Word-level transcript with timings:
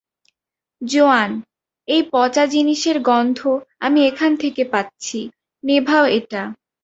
জোয়ান, 0.81 1.31
এই 1.87 2.01
পঁচা 2.13 2.43
জিনিসের 2.45 2.97
গন্ধ 3.01 3.39
আমি 3.79 3.99
এখান 4.05 4.31
থেকে 4.35 4.63
পাচ্ছি, 4.65 5.19
নেভাও 5.63 6.05
এটা। 6.11 6.41